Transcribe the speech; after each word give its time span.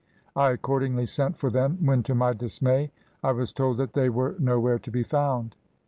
I 0.35 0.49
accordingly 0.49 1.05
sent 1.05 1.37
for 1.37 1.51
them, 1.51 1.77
when, 1.85 2.01
to 2.05 2.15
my 2.15 2.33
dismay, 2.33 2.89
I 3.23 3.33
was 3.33 3.53
told 3.53 3.77
that 3.77 3.93
they 3.93 4.09
were 4.09 4.35
nowhere 4.39 4.79
to 4.79 4.89
be 4.89 5.03
found. 5.03 5.55